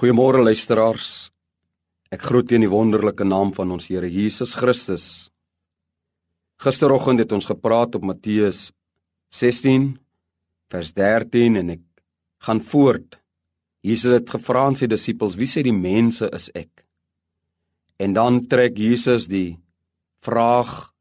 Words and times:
Goeiemôre 0.00 0.40
luisteraars. 0.40 1.28
Ek 2.08 2.22
groet 2.24 2.48
u 2.48 2.56
in 2.56 2.62
die 2.64 2.70
wonderlike 2.72 3.24
naam 3.28 3.50
van 3.52 3.74
ons 3.74 3.90
Here 3.90 4.08
Jesus 4.08 4.54
Christus. 4.56 5.28
Gisteroggend 6.64 7.20
het 7.20 7.34
ons 7.36 7.44
gepraat 7.44 7.98
op 7.98 8.06
Matteus 8.08 8.70
16 9.36 9.90
vers 10.72 10.94
13 10.96 11.60
en 11.60 11.74
ek 11.76 11.84
gaan 12.48 12.64
voort. 12.64 13.20
Jesus 13.84 14.16
het 14.22 14.32
gevra 14.32 14.64
aan 14.70 14.80
sy 14.80 14.88
disippels: 14.88 15.36
"Wie 15.36 15.50
sê 15.52 15.60
die 15.68 15.76
mense 15.76 16.32
is 16.32 16.48
ek?" 16.56 16.86
En 18.00 18.16
dan 18.16 18.46
trek 18.48 18.80
Jesus 18.80 19.28
die 19.28 19.60
vraag 20.24 20.94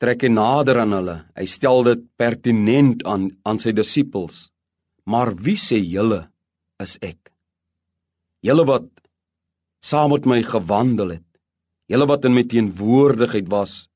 trek 0.00 0.24
hy 0.24 0.32
nader 0.32 0.86
aan 0.86 0.96
hulle. 0.96 1.20
Hy 1.36 1.44
stel 1.44 1.84
dit 1.84 2.08
pertinent 2.16 3.04
aan 3.04 3.28
aan 3.44 3.60
sy 3.60 3.76
disippels. 3.76 4.48
"Maar 5.04 5.36
wie 5.36 5.60
sê 5.60 5.76
julle 5.76 6.30
is 6.80 6.96
ek?" 7.02 7.27
Julle 8.44 8.64
wat 8.68 8.86
saam 9.82 10.12
met 10.14 10.26
my 10.28 10.42
gewandel 10.46 11.16
het, 11.18 11.26
julle 11.90 12.06
wat 12.10 12.26
in 12.28 12.36
my 12.36 12.44
teenwoordigheid 12.46 13.48
was 13.50 13.88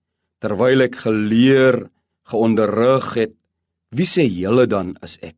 terwyl 0.42 0.82
ek 0.82 0.96
geleer, 1.04 1.84
geonderrig 2.26 3.08
het, 3.14 3.34
wie 3.94 4.08
sê 4.08 4.24
julle 4.26 4.66
dan 4.66 4.96
is 5.04 5.18
ek? 5.22 5.36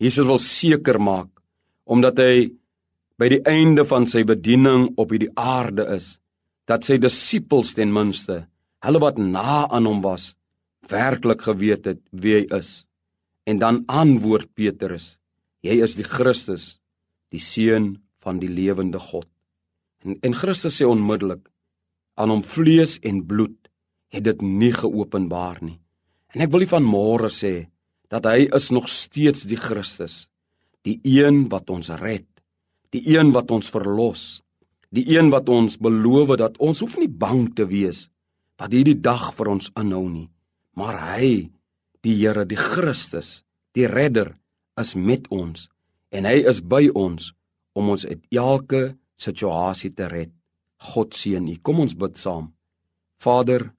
Jesus 0.00 0.26
wil 0.28 0.40
seker 0.40 0.98
maak 1.02 1.28
omdat 1.84 2.20
hy 2.22 2.34
by 3.20 3.28
die 3.28 3.42
einde 3.46 3.84
van 3.86 4.06
sy 4.08 4.22
bediening 4.26 4.88
op 4.96 5.12
hierdie 5.12 5.32
aarde 5.38 5.84
is, 5.94 6.16
dat 6.66 6.86
sy 6.86 6.96
disippels 7.02 7.74
ten 7.76 7.92
minste, 7.92 8.44
hulle 8.82 9.00
wat 9.02 9.18
na 9.20 9.66
aan 9.68 9.86
hom 9.86 10.00
was, 10.02 10.32
werklik 10.88 11.44
geweet 11.46 11.86
het 11.90 12.00
wie 12.10 12.38
hy 12.40 12.44
is. 12.56 12.86
En 13.46 13.58
dan 13.58 13.82
antwoord 13.90 14.50
Petrus: 14.54 15.18
Jy 15.62 15.82
is 15.84 15.96
die 15.98 16.06
Christus, 16.06 16.78
die 17.32 17.40
seun 17.40 17.96
van 18.22 18.38
die 18.42 18.50
lewende 18.50 19.00
God. 19.00 19.28
En 20.04 20.18
en 20.22 20.36
Christus 20.36 20.78
sê 20.80 20.88
onmiddellik 20.88 21.48
aan 22.20 22.30
hom 22.30 22.42
vlees 22.44 22.98
en 23.02 23.24
bloed 23.26 23.56
het 24.12 24.26
dit 24.28 24.42
nie 24.44 24.72
geopenbaar 24.76 25.62
nie. 25.64 25.78
En 26.32 26.44
ek 26.44 26.52
wil 26.52 26.64
nie 26.64 26.72
van 26.72 26.84
môre 26.84 27.32
sê 27.32 27.68
dat 28.12 28.26
hy 28.28 28.48
is 28.52 28.68
nog 28.74 28.90
steeds 28.92 29.46
die 29.48 29.56
Christus, 29.56 30.28
die 30.84 30.98
een 31.08 31.46
wat 31.52 31.70
ons 31.72 31.88
red, 32.02 32.28
die 32.92 33.02
een 33.14 33.32
wat 33.32 33.50
ons 33.54 33.70
verlos, 33.72 34.42
die 34.92 35.06
een 35.16 35.30
wat 35.32 35.48
ons 35.48 35.78
beloof 35.80 36.36
dat 36.36 36.58
ons 36.60 36.82
hoef 36.84 36.98
nie 37.00 37.08
bang 37.08 37.48
te 37.56 37.64
wees 37.68 38.10
wat 38.60 38.74
hierdie 38.76 39.00
dag 39.00 39.30
vir 39.34 39.48
ons 39.56 39.72
inhou 39.80 40.04
nie, 40.06 40.28
maar 40.78 40.98
hy, 41.16 41.48
die 42.04 42.14
Here, 42.20 42.44
die 42.46 42.58
Christus, 42.60 43.42
die 43.74 43.88
redder 43.88 44.36
is 44.78 44.92
met 44.94 45.26
ons 45.32 45.66
en 46.12 46.28
hy 46.28 46.42
is 46.48 46.60
by 46.60 46.86
ons 46.94 47.32
om 47.74 47.92
ons 47.94 48.04
uit 48.06 48.20
elke 48.36 48.82
situasie 49.16 49.92
te 49.96 50.08
red. 50.12 50.32
God 50.92 51.14
seën 51.14 51.44
u. 51.48 51.56
Kom 51.62 51.80
ons 51.84 51.94
bid 51.96 52.18
saam. 52.18 52.50
Vader, 53.22 53.70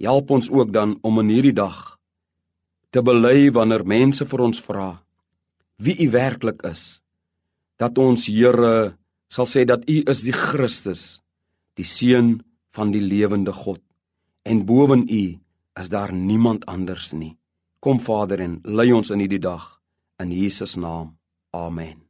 help 0.00 0.30
ons 0.30 0.48
ook 0.50 0.72
dan 0.72 0.96
om 1.02 1.20
in 1.24 1.32
hierdie 1.34 1.56
dag 1.56 1.96
te 2.94 3.02
bely 3.02 3.50
wanneer 3.52 3.84
mense 3.84 4.24
vir 4.24 4.44
ons 4.46 4.62
vra 4.62 4.94
wie 5.76 5.96
u 6.06 6.10
werklik 6.10 6.62
is. 6.64 7.02
Dat 7.76 7.98
ons 8.00 8.28
Here 8.32 8.96
sal 9.28 9.48
sê 9.50 9.66
dat 9.68 9.84
u 9.90 10.02
is 10.08 10.22
die 10.24 10.32
Christus, 10.32 11.20
die 11.76 11.84
seun 11.84 12.40
van 12.72 12.92
die 12.94 13.02
lewende 13.02 13.52
God 13.52 13.82
en 14.46 14.64
bowen 14.64 15.04
u 15.10 15.36
is 15.76 15.88
daar 15.92 16.12
niemand 16.14 16.64
anders 16.66 17.12
nie. 17.12 17.36
Kom 17.80 18.00
Vader 18.00 18.40
en 18.40 18.60
lei 18.64 18.92
ons 18.92 19.10
in 19.10 19.20
hierdie 19.20 19.42
dag 19.42 19.80
in 20.22 20.32
Jesus 20.32 20.76
naam. 20.80 21.16
Amen. 21.54 22.05